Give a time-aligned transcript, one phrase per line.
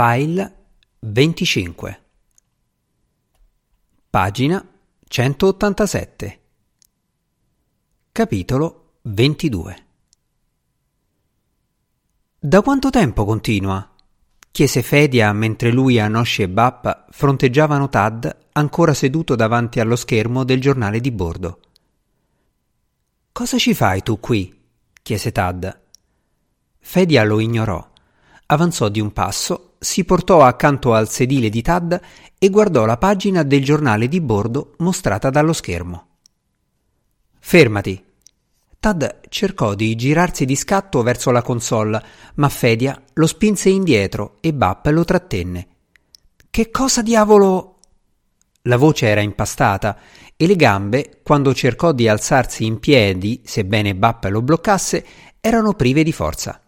[0.00, 0.54] File
[1.00, 2.02] 25
[4.08, 4.64] Pagina
[5.08, 6.40] 187
[8.12, 9.86] Capitolo 22
[12.38, 13.92] Da quanto tempo continua?
[14.52, 20.60] chiese Fedia mentre lui, Anoshi e Bappa fronteggiavano Tad ancora seduto davanti allo schermo del
[20.60, 21.60] giornale di bordo.
[23.32, 24.62] Cosa ci fai tu qui?
[25.02, 25.80] chiese Tad.
[26.78, 27.84] Fedia lo ignorò.
[28.46, 32.00] Avanzò di un passo, si portò accanto al sedile di Tad
[32.38, 36.06] e guardò la pagina del giornale di bordo mostrata dallo schermo.
[37.38, 38.04] Fermati!
[38.80, 42.02] Tad cercò di girarsi di scatto verso la console,
[42.34, 45.66] ma Fedia lo spinse indietro e Bap lo trattenne.
[46.48, 47.78] Che cosa diavolo?
[48.62, 49.98] La voce era impastata
[50.36, 55.04] e le gambe, quando cercò di alzarsi in piedi, sebbene Bap lo bloccasse,
[55.40, 56.62] erano prive di forza.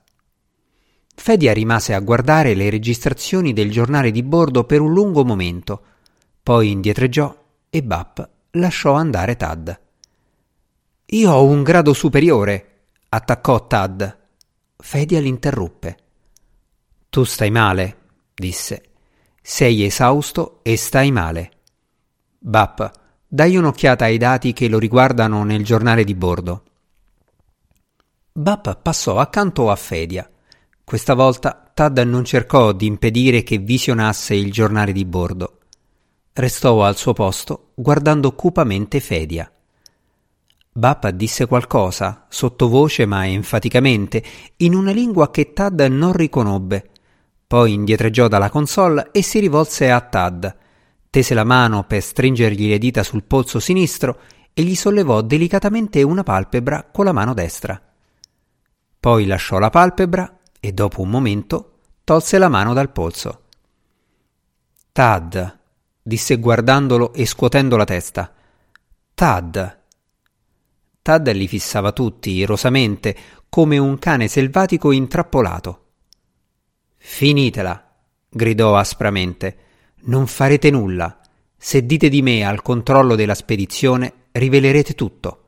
[1.14, 5.82] Fedia rimase a guardare le registrazioni del giornale di bordo per un lungo momento,
[6.42, 7.36] poi indietreggiò
[7.68, 9.80] e Bap lasciò andare Tad.
[11.06, 14.18] Io ho un grado superiore, attaccò Tad.
[14.76, 15.96] Fedia l'interruppe.
[17.10, 17.98] Tu stai male,
[18.34, 18.84] disse.
[19.42, 21.50] Sei esausto e stai male.
[22.38, 22.90] Bap,
[23.26, 26.64] dai un'occhiata ai dati che lo riguardano nel giornale di bordo.
[28.32, 30.28] Bap passò accanto a Fedia.
[30.90, 35.58] Questa volta Tad non cercò di impedire che visionasse il giornale di bordo.
[36.32, 39.48] Restò al suo posto guardando cupamente Fedia.
[40.72, 44.20] Bappa disse qualcosa, sottovoce ma enfaticamente,
[44.56, 46.90] in una lingua che Tad non riconobbe.
[47.46, 50.56] Poi indietreggiò dalla console e si rivolse a Tad.
[51.08, 54.18] Tese la mano per stringergli le dita sul polso sinistro
[54.52, 57.80] e gli sollevò delicatamente una palpebra con la mano destra.
[58.98, 63.44] Poi lasciò la palpebra e dopo un momento tolse la mano dal polso.
[64.92, 65.58] Tad,
[66.02, 68.32] disse guardandolo e scuotendo la testa.
[69.14, 69.78] Tad.
[71.02, 73.16] Tad li fissava tutti, irosamente,
[73.48, 75.84] come un cane selvatico intrappolato.
[76.96, 77.96] Finitela,
[78.28, 79.56] gridò aspramente.
[80.02, 81.18] Non farete nulla.
[81.56, 85.44] Se dite di me al controllo della spedizione, rivelerete tutto.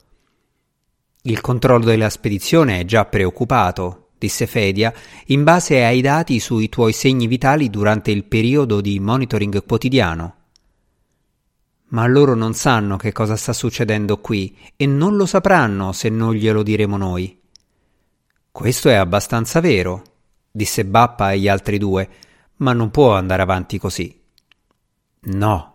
[1.22, 4.94] Il controllo della spedizione è già preoccupato, disse Fedia,
[5.26, 10.34] in base ai dati sui tuoi segni vitali durante il periodo di monitoring quotidiano.
[11.88, 16.34] Ma loro non sanno che cosa sta succedendo qui e non lo sapranno se non
[16.34, 17.36] glielo diremo noi.
[18.52, 20.02] Questo è abbastanza vero,
[20.48, 22.08] disse Bappa agli altri due,
[22.58, 24.20] ma non può andare avanti così.
[25.22, 25.72] No,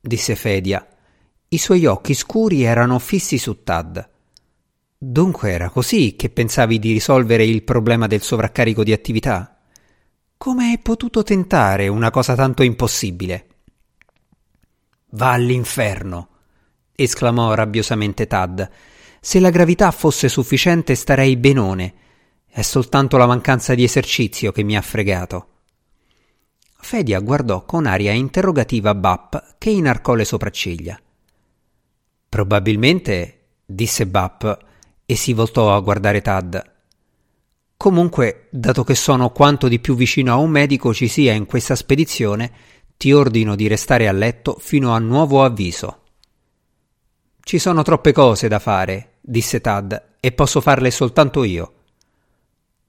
[0.00, 0.84] disse Fedia.
[1.46, 4.10] I suoi occhi scuri erano fissi su Tad.
[5.06, 9.60] Dunque era così che pensavi di risolvere il problema del sovraccarico di attività?
[10.38, 13.46] Come hai potuto tentare una cosa tanto impossibile?
[15.10, 16.28] Va all'inferno!
[16.94, 18.66] esclamò rabbiosamente Tad.
[19.20, 21.94] Se la gravità fosse sufficiente starei benone.
[22.48, 25.48] È soltanto la mancanza di esercizio che mi ha fregato.
[26.78, 30.98] Fedia guardò con aria interrogativa Bap che inarcò le sopracciglia.
[32.26, 34.72] Probabilmente, disse Bap,
[35.06, 36.72] e si voltò a guardare Tad.
[37.76, 41.74] Comunque, dato che sono quanto di più vicino a un medico ci sia in questa
[41.74, 42.52] spedizione,
[42.96, 46.00] ti ordino di restare a letto fino a nuovo avviso.
[47.40, 51.72] Ci sono troppe cose da fare, disse Tad, e posso farle soltanto io.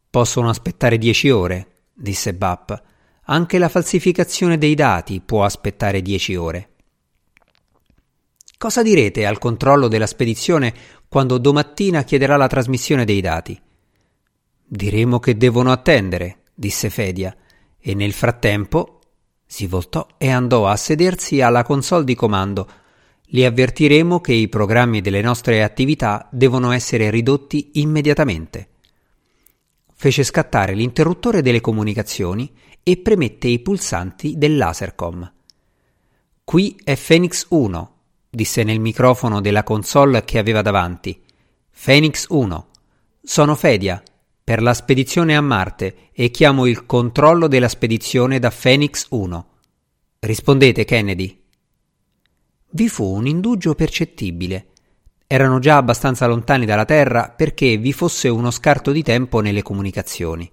[0.09, 2.81] Possono aspettare dieci ore, disse Bap.
[3.25, 6.74] Anche la falsificazione dei dati può aspettare dieci ore.
[8.57, 10.73] Cosa direte al controllo della spedizione
[11.09, 13.59] quando domattina chiederà la trasmissione dei dati?
[14.65, 17.35] Diremo che devono attendere, disse Fedia,
[17.77, 18.99] e nel frattempo
[19.45, 22.67] si voltò e andò a sedersi alla console di comando.
[23.27, 28.69] Li avvertiremo che i programmi delle nostre attività devono essere ridotti immediatamente.
[29.93, 32.51] Fece scattare l'interruttore delle comunicazioni
[32.81, 35.31] e premette i pulsanti del lasercom.
[36.43, 37.94] Qui è Phoenix 1,
[38.35, 41.19] disse nel microfono della console che aveva davanti.
[41.83, 42.67] Phoenix 1.
[43.23, 44.01] Sono Fedia,
[44.43, 49.47] per la spedizione a Marte e chiamo il controllo della spedizione da Phoenix 1.
[50.19, 51.41] Rispondete, Kennedy.
[52.69, 54.67] Vi fu un indugio percettibile.
[55.25, 60.51] Erano già abbastanza lontani dalla Terra perché vi fosse uno scarto di tempo nelle comunicazioni.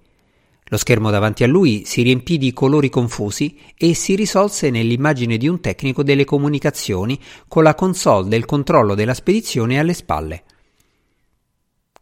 [0.72, 5.46] Lo schermo davanti a lui si riempì di colori confusi e si risolse nell'immagine di
[5.46, 10.44] un tecnico delle comunicazioni con la console del controllo della spedizione alle spalle.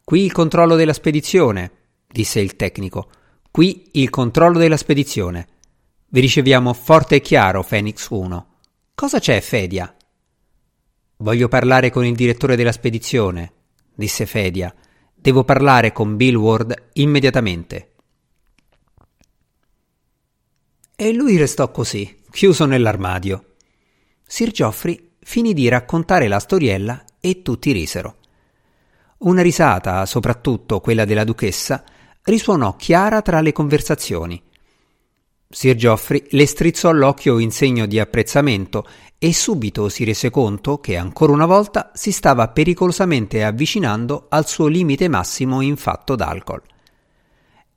[0.05, 1.73] Qui il controllo della spedizione,
[2.07, 3.11] disse il tecnico.
[3.51, 5.49] Qui il controllo della spedizione.
[6.07, 8.47] Vi riceviamo forte e chiaro, Phoenix 1.
[8.95, 9.93] Cosa c'è, Fedia?
[11.17, 13.53] Voglio parlare con il direttore della spedizione,
[13.93, 14.73] disse Fedia.
[15.13, 17.90] Devo parlare con Bill Ward immediatamente.
[21.03, 23.55] E lui restò così, chiuso nell'armadio.
[24.23, 28.17] Sir Geoffrey finì di raccontare la storiella e tutti risero.
[29.21, 31.85] Una risata, soprattutto quella della duchessa,
[32.25, 34.43] risuonò chiara tra le conversazioni.
[35.49, 38.87] Sir Geoffrey le strizzò l'occhio in segno di apprezzamento
[39.17, 44.67] e subito si rese conto che ancora una volta si stava pericolosamente avvicinando al suo
[44.67, 46.61] limite massimo in fatto d'alcol.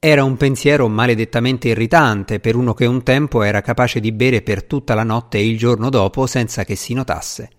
[0.06, 4.66] Era un pensiero maledettamente irritante per uno che un tempo era capace di bere per
[4.66, 7.50] tutta la notte e il giorno dopo senza che si notasse.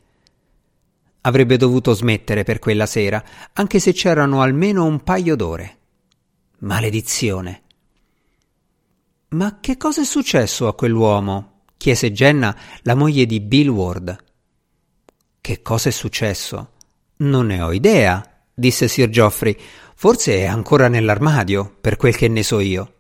[1.23, 3.25] Avrebbe dovuto smettere per quella sera,
[3.55, 5.79] anche se c'erano almeno un paio d'ore.
[6.59, 7.63] Maledizione.
[9.29, 11.63] Ma che cosa è successo a quell'uomo?
[11.79, 14.23] chiese Jenna, la moglie di Bill Ward.
[15.41, 16.73] Che cosa è successo?
[17.17, 19.57] Non ne ho idea, disse Sir Geoffrey.
[19.95, 22.93] Forse è ancora nell'armadio, per quel che ne so io.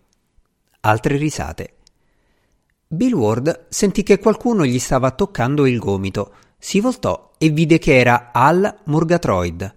[0.81, 1.75] Altre risate.
[2.87, 7.99] Bill Ward sentì che qualcuno gli stava toccando il gomito, si voltò e vide che
[7.99, 9.77] era Al Murgatroyd.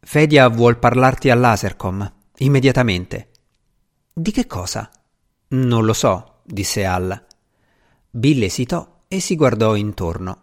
[0.00, 3.30] Fedia vuol parlarti all'Asercom, immediatamente.
[4.12, 4.90] Di che cosa?
[5.48, 7.26] Non lo so, disse Al.
[8.10, 10.42] Bill esitò e si guardò intorno.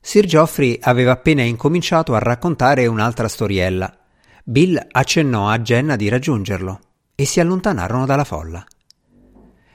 [0.00, 3.99] Sir Geoffrey aveva appena incominciato a raccontare un'altra storiella.
[4.44, 6.80] Bill accennò a Jenna di raggiungerlo
[7.14, 8.64] e si allontanarono dalla folla.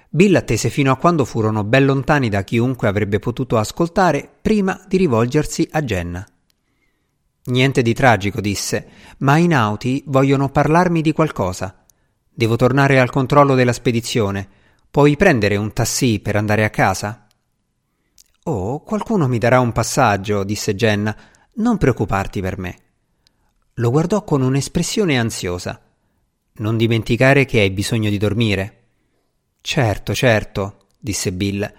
[0.09, 4.97] Bill attese fino a quando furono ben lontani da chiunque avrebbe potuto ascoltare prima di
[4.97, 6.25] rivolgersi a Jenna.
[7.47, 8.87] Niente di tragico, disse,
[9.19, 11.83] ma i nauti vogliono parlarmi di qualcosa.
[12.33, 14.47] Devo tornare al controllo della spedizione.
[14.89, 17.27] Puoi prendere un tassì per andare a casa?
[18.43, 21.15] Oh, qualcuno mi darà un passaggio, disse Jenna.
[21.55, 22.84] Non preoccuparti per me.
[23.79, 25.81] Lo guardò con un'espressione ansiosa.
[26.57, 28.83] Non dimenticare che hai bisogno di dormire.
[29.59, 31.69] Certo, certo, disse Bill,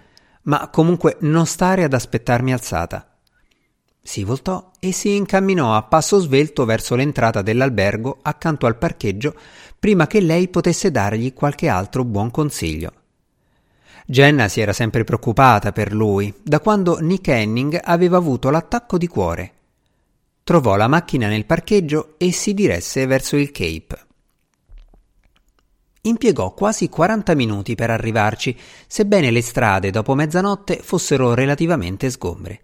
[0.43, 3.17] ma comunque non stare ad aspettarmi alzata.
[3.99, 9.33] Si voltò e si incamminò a passo svelto verso l'entrata dell'albergo accanto al parcheggio
[9.79, 12.91] prima che lei potesse dargli qualche altro buon consiglio.
[14.05, 19.07] Jenna si era sempre preoccupata per lui da quando Nick Henning aveva avuto l'attacco di
[19.07, 19.53] cuore.
[20.47, 24.05] Trovò la macchina nel parcheggio e si diresse verso il Cape.
[26.03, 28.57] Impiegò quasi 40 minuti per arrivarci,
[28.87, 32.61] sebbene le strade dopo mezzanotte fossero relativamente sgombre.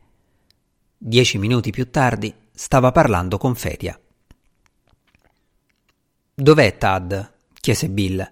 [0.97, 3.99] Dieci minuti più tardi stava parlando con Fedia.
[6.35, 7.33] Dov'è Tad?
[7.59, 8.31] chiese Bill.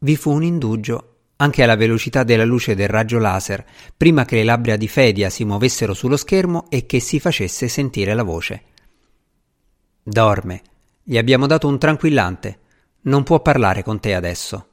[0.00, 3.64] Vi fu un indugio, anche alla velocità della luce del raggio laser,
[3.96, 8.14] prima che le labbra di Fedia si muovessero sullo schermo e che si facesse sentire
[8.14, 8.62] la voce.
[10.02, 10.62] Dorme.
[11.02, 12.58] Gli abbiamo dato un tranquillante.
[13.02, 14.68] Non può parlare con te adesso.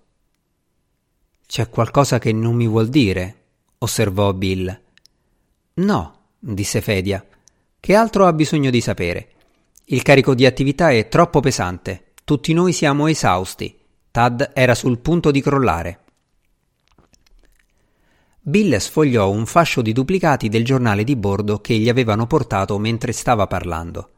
[1.46, 3.36] C'è qualcosa che non mi vuol dire,
[3.80, 4.82] osservò Bill.
[5.76, 7.24] No, disse Fedia.
[7.80, 9.28] Che altro ha bisogno di sapere?
[9.86, 12.14] Il carico di attività è troppo pesante.
[12.24, 13.78] Tutti noi siamo esausti.
[14.10, 16.03] Tad era sul punto di crollare.
[18.46, 23.14] Bill sfogliò un fascio di duplicati del giornale di bordo che gli avevano portato mentre
[23.14, 24.10] stava parlando.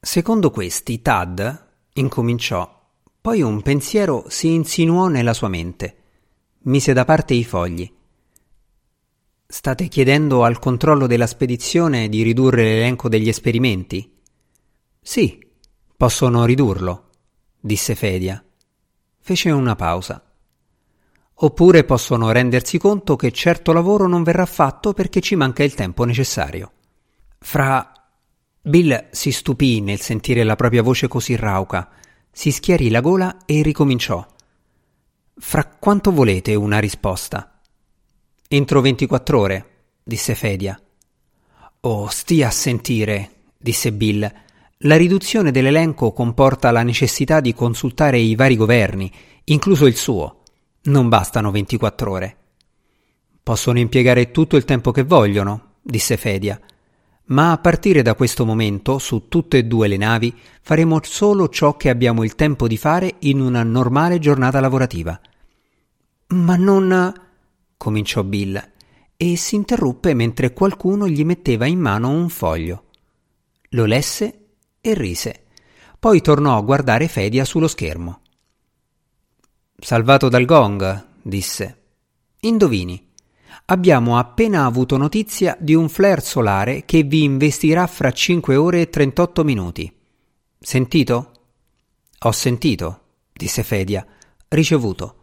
[0.00, 2.88] Secondo questi, Tad incominciò,
[3.20, 5.96] poi un pensiero si insinuò nella sua mente.
[6.62, 7.92] Mise da parte i fogli.
[9.46, 14.10] State chiedendo al controllo della spedizione di ridurre l'elenco degli esperimenti?
[15.02, 15.46] Sì,
[15.94, 17.10] possono ridurlo,
[17.60, 18.42] disse Fedia.
[19.18, 20.25] Fece una pausa.
[21.38, 26.04] Oppure possono rendersi conto che certo lavoro non verrà fatto perché ci manca il tempo
[26.04, 26.72] necessario.
[27.38, 27.92] Fra.
[28.62, 31.90] Bill si stupì nel sentire la propria voce così rauca,
[32.32, 34.26] si schiarì la gola e ricominciò.
[35.38, 37.60] Fra quanto volete una risposta?
[38.48, 39.66] Entro 24 ore,
[40.02, 40.80] disse Fedia.
[41.80, 44.32] Oh, stia a sentire, disse Bill.
[44.78, 49.12] La riduzione dell'elenco comporta la necessità di consultare i vari governi,
[49.44, 50.42] incluso il suo.
[50.86, 52.36] Non bastano 24 ore.
[53.42, 56.60] Possono impiegare tutto il tempo che vogliono, disse Fedia.
[57.26, 61.76] Ma a partire da questo momento, su tutte e due le navi, faremo solo ciò
[61.76, 65.20] che abbiamo il tempo di fare in una normale giornata lavorativa.
[66.28, 67.12] Ma non
[67.76, 68.70] cominciò Bill,
[69.16, 72.84] e si interruppe mentre qualcuno gli metteva in mano un foglio.
[73.70, 74.40] Lo lesse
[74.80, 75.46] e rise.
[75.98, 78.20] Poi tornò a guardare Fedia sullo schermo.
[79.78, 81.82] Salvato dal gong, disse.
[82.40, 83.12] Indovini.
[83.66, 88.88] Abbiamo appena avuto notizia di un flare solare che vi investirà fra 5 ore e
[88.88, 89.92] 38 minuti.
[90.58, 91.32] Sentito?
[92.20, 93.00] Ho sentito,
[93.32, 94.04] disse Fedia.
[94.48, 95.16] Ricevuto.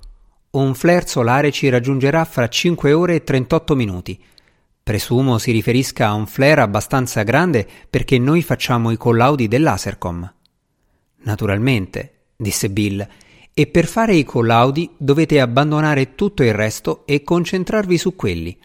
[0.52, 4.24] Un flare solare ci raggiungerà fra 5 ore e 38 minuti.
[4.84, 10.32] Presumo si riferisca a un flare abbastanza grande perché noi facciamo i collaudi dell'Asercom.
[11.24, 13.08] Naturalmente, disse Bill,
[13.54, 18.58] e per fare i collaudi dovete abbandonare tutto il resto e concentrarvi su quelli.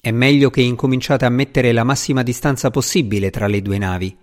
[0.00, 4.16] È meglio che incominciate a mettere la massima distanza possibile tra le due navi.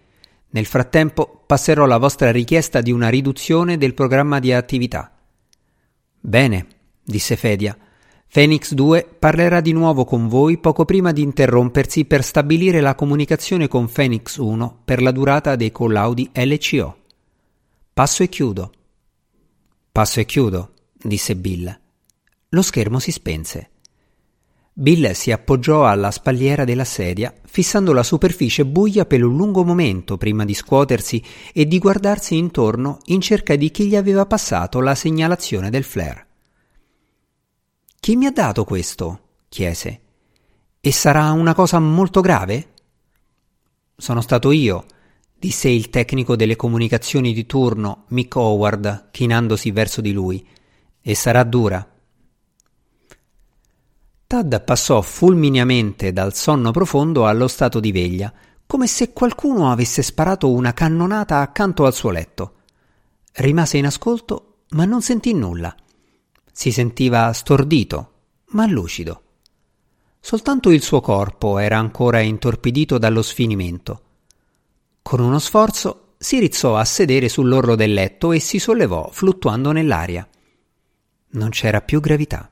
[0.52, 5.12] Nel frattempo passerò la vostra richiesta di una riduzione del programma di attività.
[6.20, 6.68] Bene,
[7.04, 7.78] disse Fedia.
[8.32, 13.68] Phoenix 2 parlerà di nuovo con voi poco prima di interrompersi per stabilire la comunicazione
[13.68, 16.98] con Phoenix 1 per la durata dei collaudi LCO.
[17.94, 18.72] Passo e chiudo.
[19.94, 21.80] Passo e chiudo, disse Bill.
[22.50, 23.70] Lo schermo si spense.
[24.74, 30.18] Bill si appoggiò alla spalliera della sedia, fissando la superficie buia per un lungo momento
[30.18, 31.24] prima di scuotersi
[31.54, 36.28] e di guardarsi intorno in cerca di chi gli aveva passato la segnalazione del flare.
[38.00, 39.20] Chi mi ha dato questo?
[39.48, 40.02] chiese.
[40.82, 42.74] E sarà una cosa molto grave?
[43.96, 44.86] Sono stato io,
[45.44, 50.48] disse il tecnico delle comunicazioni di turno, Mick Howard, chinandosi verso di lui.
[51.02, 51.86] E sarà dura.
[54.26, 58.32] Tad passò fulmineamente dal sonno profondo allo stato di veglia,
[58.66, 62.54] come se qualcuno avesse sparato una cannonata accanto al suo letto.
[63.34, 65.76] Rimase in ascolto, ma non sentì nulla.
[66.54, 68.12] Si sentiva stordito,
[68.52, 69.24] ma lucido.
[70.22, 74.04] Soltanto il suo corpo era ancora intorpidito dallo sfinimento.
[75.04, 80.28] Con uno sforzo si rizzò a sedere sull'orlo del letto e si sollevò fluttuando nell'aria.
[81.32, 82.50] Non c'era più gravità.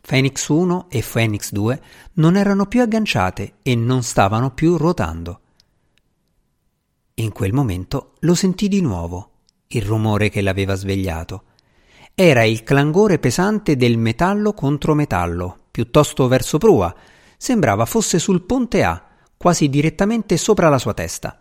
[0.00, 1.82] Phoenix 1 e Phoenix 2
[2.14, 5.40] non erano più agganciate e non stavano più ruotando.
[7.14, 9.30] In quel momento lo sentì di nuovo,
[9.68, 11.44] il rumore che l'aveva svegliato.
[12.14, 16.92] Era il clangore pesante del metallo contro metallo, piuttosto verso prua.
[17.36, 19.09] Sembrava fosse sul ponte A,
[19.42, 21.40] quasi direttamente sopra la sua testa.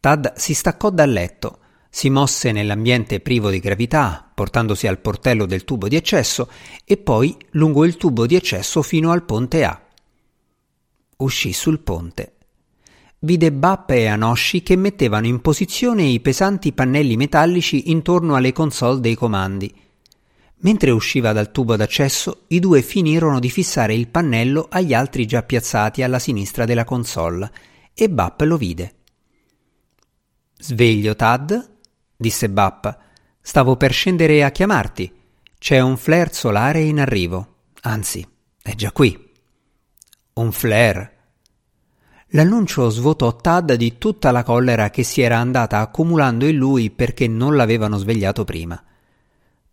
[0.00, 5.62] Tad si staccò dal letto, si mosse nell'ambiente privo di gravità, portandosi al portello del
[5.62, 6.50] tubo di accesso
[6.84, 9.80] e poi lungo il tubo di accesso fino al ponte A.
[11.18, 12.32] Uscì sul ponte
[13.20, 19.00] vide Bappa e Anoshi che mettevano in posizione i pesanti pannelli metallici intorno alle console
[19.00, 19.72] dei comandi.
[20.60, 25.42] Mentre usciva dal tubo d'accesso, i due finirono di fissare il pannello agli altri già
[25.42, 27.50] piazzati alla sinistra della console
[27.94, 28.94] e Bap lo vide.
[30.58, 31.76] Sveglio, Tad?
[32.16, 32.98] disse Bap.
[33.40, 35.12] Stavo per scendere a chiamarti.
[35.58, 37.56] C'è un flare solare in arrivo.
[37.82, 38.26] Anzi,
[38.60, 39.30] è già qui.
[40.34, 41.18] Un flare,
[42.32, 47.26] L'annuncio svuotò Tad di tutta la collera che si era andata accumulando in lui perché
[47.26, 48.82] non l'avevano svegliato prima.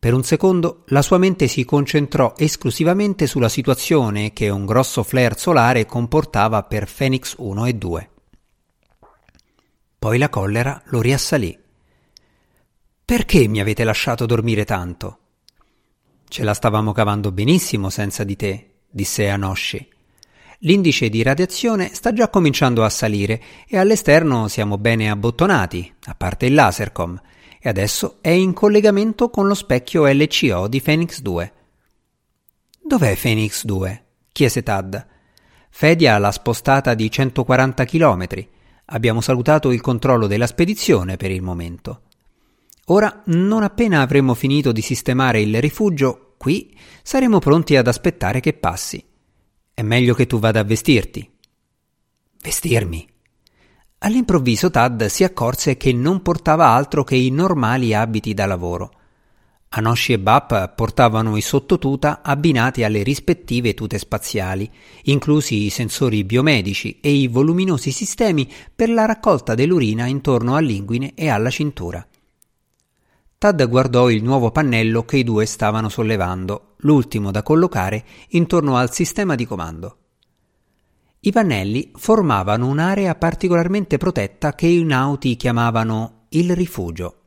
[0.06, 5.34] Per un secondo la sua mente si concentrò esclusivamente sulla situazione che un grosso flare
[5.36, 8.10] solare comportava per Phoenix 1 e 2.
[9.98, 11.58] Poi la collera lo riassalì.
[13.04, 15.18] Perché mi avete lasciato dormire tanto?
[16.28, 19.90] Ce la stavamo cavando benissimo senza di te, disse Anoshi.
[20.60, 26.46] L'indice di radiazione sta già cominciando a salire e all'esterno siamo bene abbottonati, a parte
[26.46, 27.20] il Lasercom,
[27.66, 31.54] e adesso è in collegamento con lo specchio LCO di Phoenix 2.
[32.80, 34.06] Dov'è Phoenix 2?
[34.32, 35.08] chiese Tad.
[35.72, 38.28] Fedia l'ha spostata di 140 km.
[38.86, 42.02] Abbiamo salutato il controllo della spedizione per il momento.
[42.86, 48.54] Ora, non appena avremo finito di sistemare il rifugio, qui saremo pronti ad aspettare che
[48.54, 49.04] passi.
[49.74, 51.28] È meglio che tu vada a vestirti.
[52.44, 53.14] Vestirmi?
[54.00, 58.92] All'improvviso Tad si accorse che non portava altro che i normali abiti da lavoro.
[59.70, 64.72] Anoshi e Bap portavano i sottotuta abbinati alle rispettive tute spaziali,
[65.04, 71.28] inclusi i sensori biomedici e i voluminosi sistemi per la raccolta dell'urina intorno all'inguine e
[71.28, 72.06] alla cintura.
[73.38, 78.94] Tad guardò il nuovo pannello che i due stavano sollevando, l'ultimo da collocare intorno al
[78.94, 79.98] sistema di comando.
[81.26, 87.22] I pannelli formavano un'area particolarmente protetta che i nauti chiamavano il rifugio.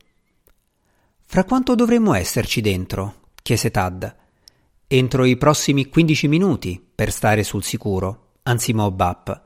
[1.24, 3.30] Fra quanto dovremmo esserci dentro?
[3.42, 4.14] chiese Tad.
[4.86, 9.42] Entro i prossimi 15 minuti per stare sul sicuro, ansimò Bap.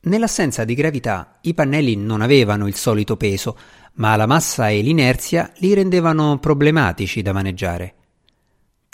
[0.00, 3.56] Nell'assenza di gravità i pannelli non avevano il solito peso,
[3.94, 7.94] ma la massa e l'inerzia li rendevano problematici da maneggiare.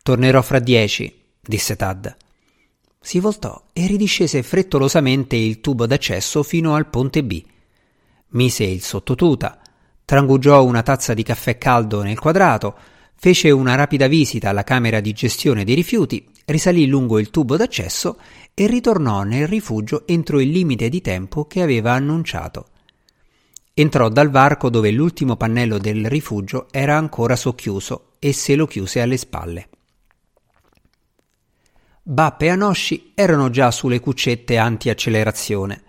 [0.02, 2.14] Tornerò fra dieci, disse Tad.
[3.02, 7.42] Si voltò e ridiscese frettolosamente il tubo d'accesso fino al ponte B.
[8.32, 9.58] Mise il sottotuta,
[10.04, 12.76] trangugiò una tazza di caffè caldo nel quadrato,
[13.16, 18.18] fece una rapida visita alla camera di gestione dei rifiuti, risalì lungo il tubo d'accesso
[18.52, 22.66] e ritornò nel rifugio entro il limite di tempo che aveva annunciato.
[23.72, 29.00] Entrò dal varco dove l'ultimo pannello del rifugio era ancora socchiuso e se lo chiuse
[29.00, 29.68] alle spalle.
[32.10, 35.80] Bap e Anoshi erano già sulle cuccette anti-accelerazione.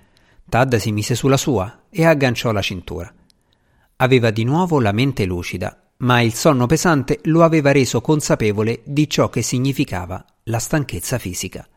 [0.47, 3.11] Tad si mise sulla sua e agganciò la cintura.
[3.95, 9.09] Aveva di nuovo la mente lucida, ma il sonno pesante lo aveva reso consapevole di
[9.09, 11.67] ciò che significava la stanchezza fisica.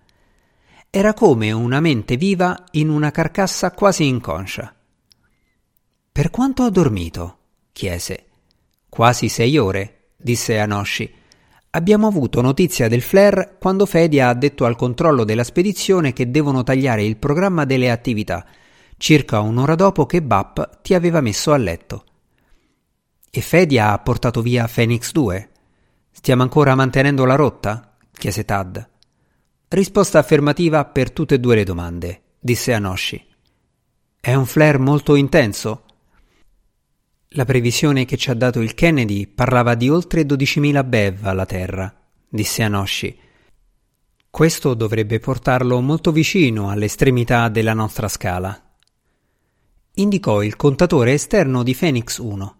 [0.90, 4.74] Era come una mente viva in una carcassa quasi inconscia.
[6.12, 7.38] Per quanto ho dormito?
[7.72, 8.26] chiese.
[8.90, 11.22] Quasi sei ore, disse Anoshi
[11.76, 16.62] Abbiamo avuto notizia del flare quando Fedia ha detto al controllo della spedizione che devono
[16.62, 18.46] tagliare il programma delle attività,
[18.96, 22.04] circa un'ora dopo che Bap ti aveva messo a letto.
[23.28, 25.50] E Fedia ha portato via Phoenix 2?
[26.12, 27.96] Stiamo ancora mantenendo la rotta?
[28.12, 28.88] chiese Tad.
[29.66, 33.26] Risposta affermativa per tutte e due le domande, disse Anoshi.
[34.20, 35.83] È un flare molto intenso?
[37.36, 41.92] La previsione che ci ha dato il Kennedy parlava di oltre 12.000 BEV alla Terra,
[42.28, 43.18] disse Anoshi.
[44.30, 48.76] Questo dovrebbe portarlo molto vicino all'estremità della nostra scala.
[49.94, 52.56] Indicò il contatore esterno di Phoenix 1.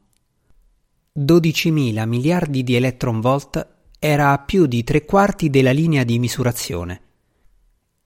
[1.21, 3.69] 12.000 miliardi di electron volt
[4.00, 7.02] era a più di tre quarti della linea di misurazione.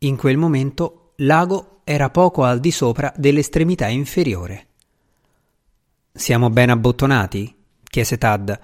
[0.01, 4.68] In quel momento l'ago era poco al di sopra dell'estremità inferiore.
[6.19, 7.55] Siamo ben abbottonati?
[7.85, 8.59] chiese Tad.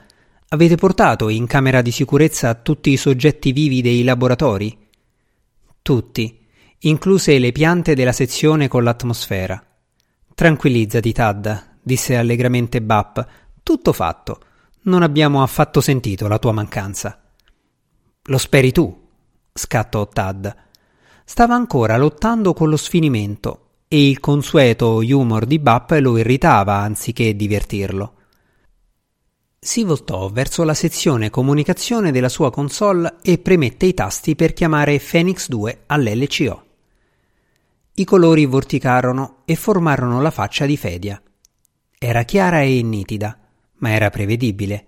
[0.49, 4.77] Avete portato in camera di sicurezza tutti i soggetti vivi dei laboratori?
[5.81, 6.45] Tutti,
[6.81, 9.65] incluse le piante della sezione con l'atmosfera.
[10.35, 13.25] Tranquillizzati, Tad, disse allegramente Bap.
[13.63, 14.41] Tutto fatto.
[14.83, 17.23] Non abbiamo affatto sentito la tua mancanza.
[18.25, 19.11] Lo speri tu?
[19.53, 20.57] scattò Tad.
[21.25, 23.64] Stava ancora lottando con lo sfinimento
[23.95, 28.15] e il consueto humor di Bap lo irritava anziché divertirlo.
[29.57, 34.99] Si voltò verso la sezione comunicazione della sua console e premette i tasti per chiamare
[34.99, 36.65] Phoenix 2 all'LCO.
[37.95, 41.23] I colori vorticarono e formarono la faccia di Fedia.
[41.97, 43.39] Era chiara e nitida,
[43.75, 44.87] ma era prevedibile.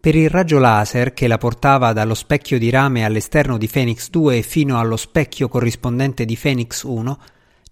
[0.00, 4.42] Per il raggio laser che la portava dallo specchio di rame all'esterno di Phoenix 2
[4.42, 7.18] fino allo specchio corrispondente di Phoenix 1,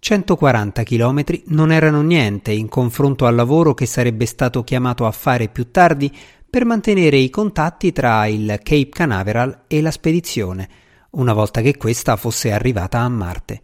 [0.01, 5.49] 140 chilometri non erano niente in confronto al lavoro che sarebbe stato chiamato a fare
[5.49, 6.15] più tardi
[6.49, 10.69] per mantenere i contatti tra il Cape Canaveral e la spedizione,
[11.11, 13.63] una volta che questa fosse arrivata a Marte.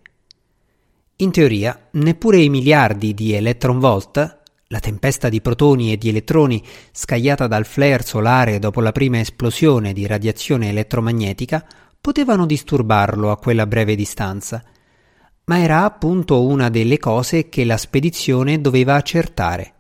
[1.17, 7.47] In teoria, neppure i miliardi di electronvolt, la tempesta di protoni e di elettroni scagliata
[7.47, 11.65] dal flare solare dopo la prima esplosione di radiazione elettromagnetica,
[12.01, 14.63] potevano disturbarlo a quella breve distanza–
[15.45, 19.73] ma era appunto una delle cose che la spedizione doveva accertare.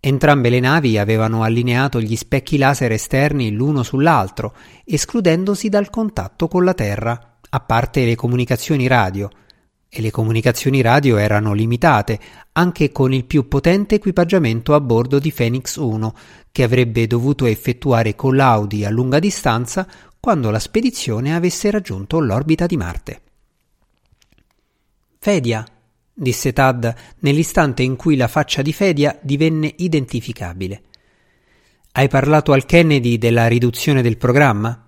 [0.00, 6.64] Entrambe le navi avevano allineato gli specchi laser esterni l'uno sull'altro, escludendosi dal contatto con
[6.64, 9.28] la Terra, a parte le comunicazioni radio,
[9.88, 12.20] e le comunicazioni radio erano limitate,
[12.52, 16.14] anche con il più potente equipaggiamento a bordo di Phoenix 1,
[16.52, 19.86] che avrebbe dovuto effettuare collaudi a lunga distanza
[20.20, 23.20] quando la spedizione avesse raggiunto l'orbita di Marte.
[25.20, 25.66] Fedia,
[26.14, 30.82] disse Tad nell'istante in cui la faccia di Fedia divenne identificabile.
[31.92, 34.86] Hai parlato al Kennedy della riduzione del programma?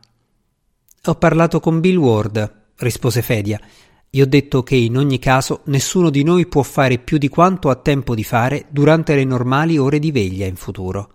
[1.05, 3.61] Ho parlato con Bill Ward, rispose Fedia.
[4.09, 7.69] Gli ho detto che in ogni caso nessuno di noi può fare più di quanto
[7.69, 11.13] ha tempo di fare durante le normali ore di veglia in futuro.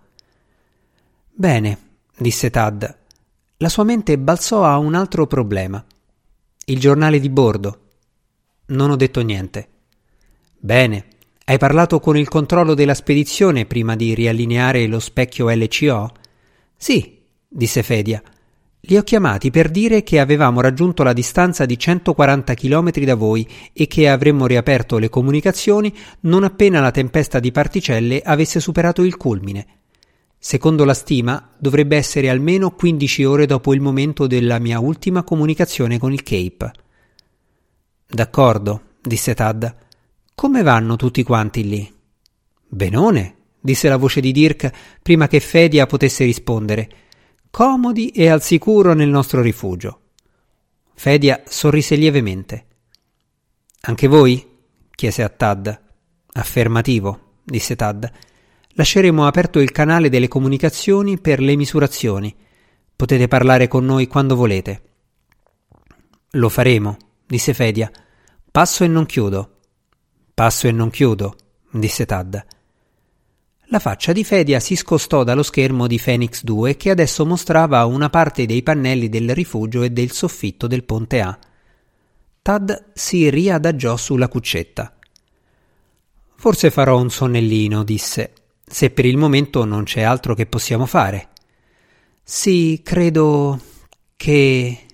[1.32, 1.78] Bene,
[2.18, 2.98] disse Tad.
[3.58, 5.82] La sua mente balzò a un altro problema.
[6.66, 7.80] Il giornale di bordo.
[8.68, 9.68] Non ho detto niente.
[10.58, 11.04] Bene.
[11.44, 16.12] Hai parlato con il controllo della spedizione prima di riallineare lo specchio LCO?
[16.76, 18.20] Sì, disse Fedia.
[18.80, 23.48] Li ho chiamati per dire che avevamo raggiunto la distanza di 140 km da voi
[23.72, 29.16] e che avremmo riaperto le comunicazioni non appena la tempesta di particelle avesse superato il
[29.16, 29.66] culmine.
[30.38, 35.98] Secondo la stima, dovrebbe essere almeno 15 ore dopo il momento della mia ultima comunicazione
[35.98, 36.72] con il Cape.
[38.08, 39.74] D'accordo, disse Tad.
[40.34, 41.94] Come vanno tutti quanti lì?
[42.68, 44.70] Benone, disse la voce di Dirk
[45.02, 46.88] prima che Fedia potesse rispondere.
[47.50, 50.00] comodi e al sicuro nel nostro rifugio.
[50.94, 52.66] Fedia sorrise lievemente.
[53.82, 54.46] Anche voi?
[54.94, 55.80] chiese a Tad.
[56.32, 58.10] Affermativo, disse Tad.
[58.74, 62.34] Lasceremo aperto il canale delle comunicazioni per le misurazioni.
[62.94, 64.82] Potete parlare con noi quando volete.
[66.32, 67.90] Lo faremo, disse Fedia.
[68.50, 69.58] Passo e non chiudo.
[70.32, 71.36] Passo e non chiudo,
[71.70, 72.44] disse Tad.
[73.70, 78.08] La faccia di Fedia si scostò dallo schermo di Phoenix 2 che adesso mostrava una
[78.08, 81.36] parte dei pannelli del rifugio e del soffitto del ponte A.
[82.42, 84.96] Tad si riadagiò sulla cuccetta.
[86.36, 88.32] Forse farò un sonnellino, disse,
[88.64, 91.30] se per il momento non c'è altro che possiamo fare.
[92.22, 93.60] Sì, credo
[94.14, 94.85] che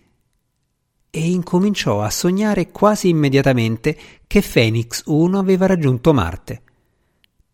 [1.14, 3.94] e incominciò a sognare quasi immediatamente
[4.26, 6.62] che Phoenix 1 aveva raggiunto Marte.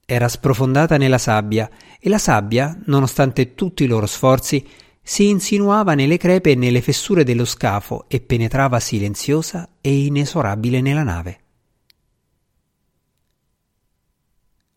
[0.06, 1.68] Era sprofondata nella sabbia
[1.98, 4.64] e la sabbia, nonostante tutti i loro sforzi,
[5.02, 11.02] si insinuava nelle crepe e nelle fessure dello scafo e penetrava silenziosa e inesorabile nella
[11.02, 11.40] nave.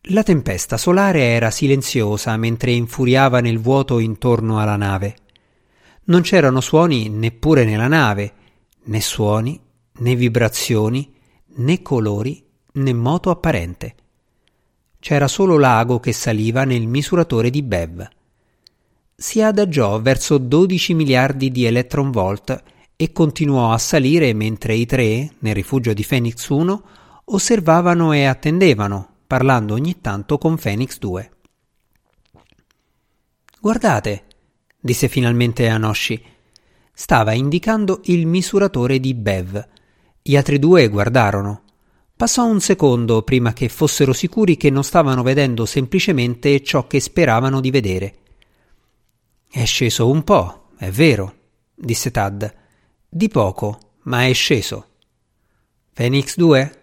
[0.06, 5.16] La tempesta solare era silenziosa mentre infuriava nel vuoto intorno alla nave.
[6.06, 8.32] Non c'erano suoni neppure nella nave,
[8.84, 9.60] né suoni,
[9.98, 11.12] né vibrazioni,
[11.56, 13.94] né colori, né moto apparente.
[14.98, 18.08] C'era solo l'ago che saliva nel misuratore di Bev.
[19.14, 22.62] Si adagiò verso 12 miliardi di electronvolt
[22.96, 26.82] e continuò a salire mentre i tre, nel rifugio di Phoenix 1,
[27.24, 31.30] osservavano e attendevano, parlando ogni tanto con Phoenix 2.
[33.60, 34.24] Guardate,
[34.80, 36.20] disse finalmente Anoshi,
[37.02, 39.60] Stava indicando il misuratore di Bev.
[40.22, 41.64] Gli altri due guardarono.
[42.14, 47.60] Passò un secondo prima che fossero sicuri che non stavano vedendo semplicemente ciò che speravano
[47.60, 48.14] di vedere.
[49.50, 51.34] È sceso un po', è vero,
[51.74, 52.54] disse Tad.
[53.08, 54.86] Di poco, ma è sceso.
[55.92, 56.82] Phoenix 2?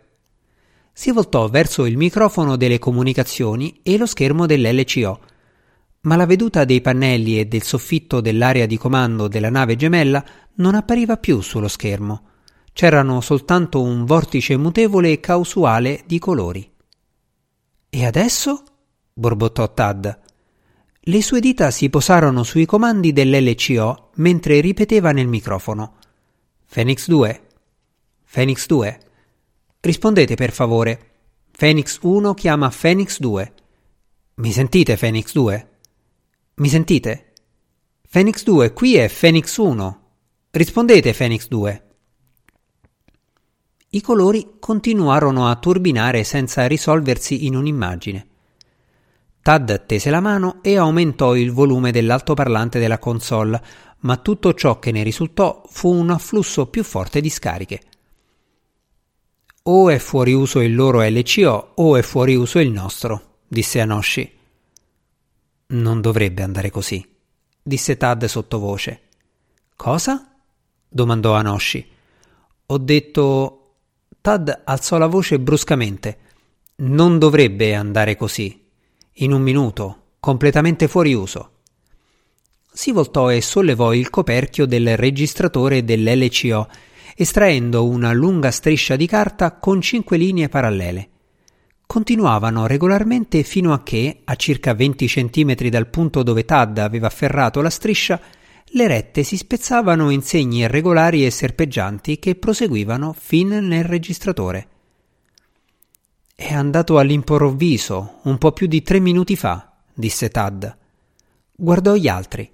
[0.91, 5.28] Si voltò verso il microfono delle comunicazioni e lo schermo dell'LCO
[6.01, 10.23] ma la veduta dei pannelli e del soffitto dell'area di comando della nave gemella
[10.55, 12.27] non appariva più sullo schermo.
[12.71, 16.71] C'erano soltanto un vortice mutevole e casuale di colori.
[17.89, 18.63] E adesso?
[19.13, 20.19] borbottò Tad.
[21.01, 25.95] Le sue dita si posarono sui comandi dell'LCO mentre ripeteva nel microfono.
[26.71, 27.41] Phoenix 2.
[28.31, 28.99] Phoenix 2.
[29.81, 31.11] Rispondete per favore.
[31.57, 33.53] Phoenix 1 chiama Phoenix 2.
[34.35, 35.67] Mi sentite, Phoenix 2?
[36.59, 37.31] Mi sentite?
[38.11, 40.01] Phoenix 2, qui è Phoenix 1.
[40.51, 41.83] Rispondete, Phoenix 2.
[43.91, 48.27] I colori continuarono a turbinare senza risolversi in un'immagine.
[49.41, 53.63] Tad tese la mano e aumentò il volume dell'altoparlante della console,
[53.99, 57.81] ma tutto ciò che ne risultò fu un afflusso più forte di scariche.
[59.63, 64.38] O è fuori uso il loro LCO o è fuori uso il nostro, disse Anoshi.
[65.71, 67.07] Non dovrebbe andare così,
[67.61, 69.01] disse Tad sottovoce.
[69.75, 70.35] Cosa?
[70.87, 71.87] domandò Anoshi.
[72.65, 73.75] Ho detto.
[74.19, 76.17] Tad alzò la voce bruscamente.
[76.77, 78.65] Non dovrebbe andare così.
[79.21, 81.51] In un minuto, completamente fuori uso.
[82.73, 86.67] Si voltò e sollevò il coperchio del registratore dell'LCO,
[87.15, 91.09] estraendo una lunga striscia di carta con cinque linee parallele
[91.89, 97.61] continuavano regolarmente fino a che, a circa 20 centimetri dal punto dove Tad aveva afferrato
[97.61, 98.21] la striscia,
[98.73, 104.67] le rette si spezzavano in segni irregolari e serpeggianti che proseguivano fin nel registratore.
[106.35, 110.77] È andato all'improvviso, un po' più di tre minuti fa, disse Tad.
[111.55, 112.51] Guardò gli altri.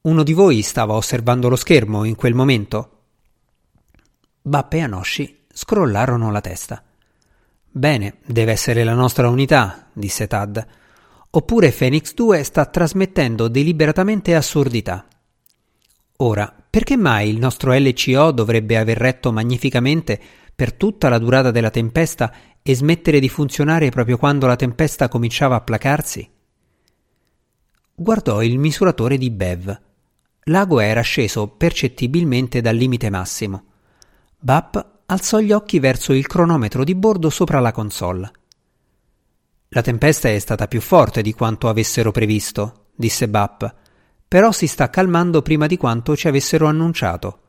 [0.00, 3.02] Uno di voi stava osservando lo schermo in quel momento?
[4.42, 6.85] Bappe e Anoshi scrollarono la testa.
[7.76, 10.66] Bene, deve essere la nostra unità, disse Tad.
[11.28, 15.06] Oppure Phoenix 2 sta trasmettendo deliberatamente assurdità.
[16.16, 20.18] Ora, perché mai il nostro LCO dovrebbe aver retto magnificamente
[20.54, 25.56] per tutta la durata della tempesta e smettere di funzionare proprio quando la tempesta cominciava
[25.56, 26.26] a placarsi?
[27.94, 29.80] Guardò il misuratore di Bev.
[30.44, 33.64] L'ago era sceso percettibilmente dal limite massimo.
[34.38, 38.30] Bap alzò gli occhi verso il cronometro di bordo sopra la console.
[39.70, 43.74] La tempesta è stata più forte di quanto avessero previsto, disse Bap,
[44.28, 47.40] però si sta calmando prima di quanto ci avessero annunciato.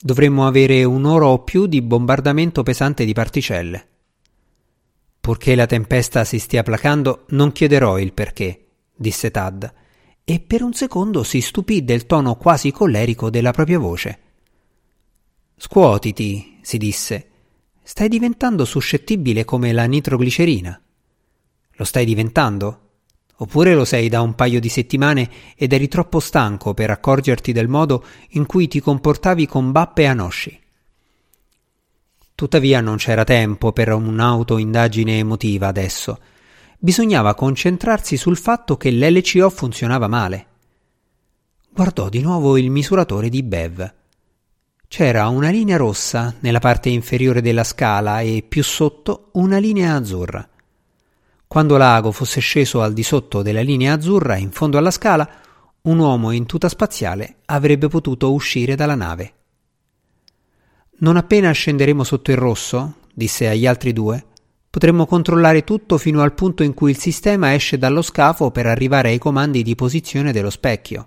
[0.00, 3.88] Dovremmo avere un'ora o più di bombardamento pesante di particelle.
[5.20, 9.70] Purché la tempesta si stia placando, non chiederò il perché, disse Tad,
[10.24, 14.18] e per un secondo si stupì del tono quasi collerico della propria voce.
[15.56, 17.26] Scuotiti, si disse.
[17.82, 20.80] Stai diventando suscettibile come la nitroglicerina.
[21.72, 22.90] Lo stai diventando?
[23.38, 27.66] Oppure lo sei da un paio di settimane ed eri troppo stanco per accorgerti del
[27.66, 30.60] modo in cui ti comportavi con Bappe e Anosci.
[32.36, 36.20] Tuttavia non c'era tempo per un'auto-indagine emotiva adesso.
[36.78, 40.46] Bisognava concentrarsi sul fatto che l'LCO funzionava male.
[41.68, 43.98] Guardò di nuovo il misuratore di Bev.
[44.92, 50.46] C'era una linea rossa nella parte inferiore della scala e più sotto una linea azzurra.
[51.46, 55.30] Quando l'ago fosse sceso al di sotto della linea azzurra in fondo alla scala,
[55.82, 59.32] un uomo in tuta spaziale avrebbe potuto uscire dalla nave.
[60.98, 64.26] Non appena scenderemo sotto il rosso, disse agli altri due,
[64.68, 69.10] potremmo controllare tutto fino al punto in cui il sistema esce dallo scafo per arrivare
[69.10, 71.06] ai comandi di posizione dello specchio.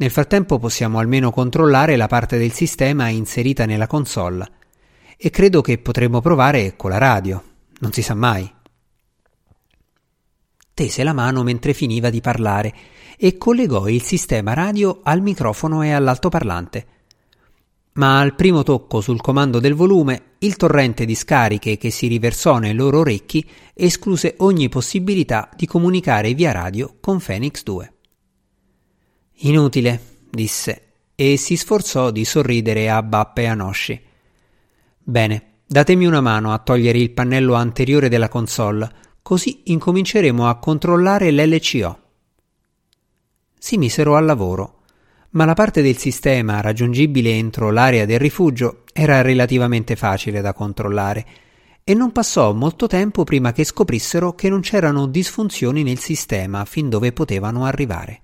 [0.00, 4.50] Nel frattempo possiamo almeno controllare la parte del sistema inserita nella console
[5.16, 7.42] e credo che potremmo provare con la radio,
[7.80, 8.50] non si sa mai
[10.80, 12.74] tese la mano mentre finiva di parlare
[13.18, 16.86] e collegò il sistema radio al microfono e all'altoparlante.
[17.92, 22.56] Ma al primo tocco sul comando del volume, il torrente di scariche che si riversò
[22.56, 27.92] nei loro orecchi escluse ogni possibilità di comunicare via radio con Phoenix 2.
[29.42, 30.82] Inutile, disse,
[31.14, 34.00] e si sforzò di sorridere a Bappe e a Nosci.
[34.98, 38.90] Bene, datemi una mano a togliere il pannello anteriore della console
[39.22, 41.98] così incominceremo a controllare l'LCO.
[43.58, 44.80] Si misero al lavoro,
[45.30, 51.26] ma la parte del sistema raggiungibile entro l'area del rifugio era relativamente facile da controllare
[51.84, 56.88] e non passò molto tempo prima che scoprissero che non c'erano disfunzioni nel sistema fin
[56.88, 58.22] dove potevano arrivare.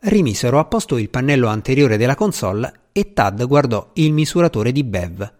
[0.00, 5.32] Rimisero a posto il pannello anteriore della console e Tad guardò il misuratore di Bev.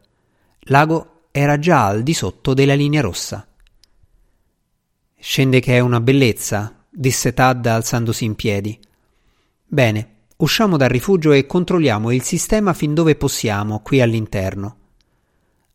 [0.62, 3.46] L'ago era già al di sotto della linea rossa.
[5.16, 8.78] Scende che è una bellezza, disse Tad alzandosi in piedi.
[9.64, 14.76] Bene, usciamo dal rifugio e controlliamo il sistema fin dove possiamo, qui all'interno.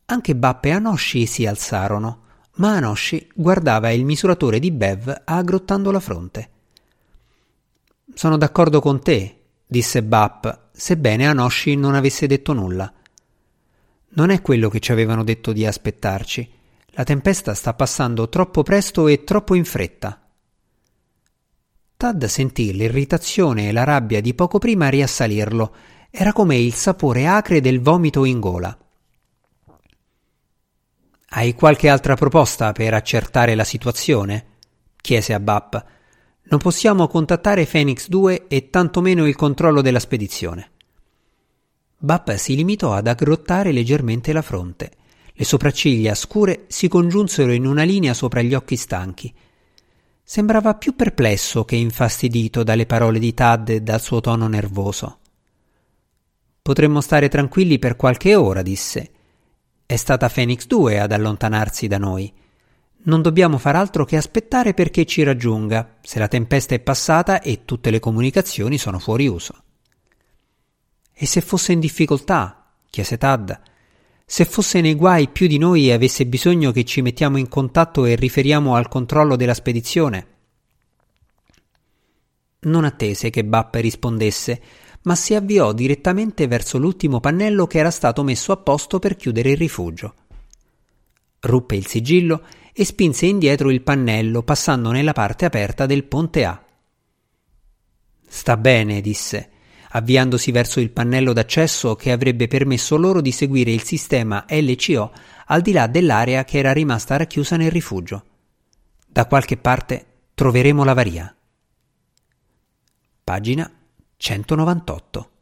[0.05, 2.21] Anche Bappe e Anosci si alzarono,
[2.55, 6.49] ma Anosci guardava il misuratore di Bev aggrottando la fronte.
[8.13, 12.91] Sono d'accordo con te, disse Bapp, sebbene Anosci non avesse detto nulla.
[14.15, 16.51] Non è quello che ci avevano detto di aspettarci.
[16.91, 20.21] La tempesta sta passando troppo presto e troppo in fretta.
[21.97, 25.75] Tad sentì l'irritazione e la rabbia di poco prima riassalirlo.
[26.11, 28.77] Era come il sapore acre del vomito in gola.
[31.29, 34.45] Hai qualche altra proposta per accertare la situazione?
[35.01, 35.83] chiese a Bap.
[36.45, 40.71] Non possiamo contattare Phoenix 2 e tantomeno il controllo della spedizione.
[41.97, 44.91] Bap si limitò ad aggrottare leggermente la fronte.
[45.33, 49.33] Le sopracciglia scure si congiunsero in una linea sopra gli occhi stanchi.
[50.21, 55.19] Sembrava più perplesso che infastidito dalle parole di Tad e dal suo tono nervoso.
[56.61, 59.11] Potremmo stare tranquilli per qualche ora, disse.
[59.85, 62.31] È stata Phoenix 2 ad allontanarsi da noi.
[63.05, 67.65] Non dobbiamo far altro che aspettare perché ci raggiunga, se la tempesta è passata e
[67.65, 69.63] tutte le comunicazioni sono fuori uso.
[71.11, 72.71] E se fosse in difficoltà?
[72.89, 73.59] chiese Tad.
[74.25, 78.05] Se fosse nei guai più di noi e avesse bisogno che ci mettiamo in contatto
[78.05, 80.27] e riferiamo al controllo della spedizione.
[82.61, 84.61] Non attese che Bappe rispondesse,
[85.03, 89.51] ma si avviò direttamente verso l'ultimo pannello che era stato messo a posto per chiudere
[89.51, 90.13] il rifugio.
[91.41, 92.41] Ruppe il sigillo
[92.73, 96.61] e spinse indietro il pannello, passando nella parte aperta del ponte A.
[98.27, 99.51] Sta bene, disse
[99.95, 105.11] avviandosi verso il pannello d'accesso che avrebbe permesso loro di seguire il sistema LCO
[105.47, 108.25] al di là dell'area che era rimasta racchiusa nel rifugio.
[109.07, 111.35] Da qualche parte troveremo l'avaria.
[113.23, 113.71] Pagina
[114.17, 115.32] 198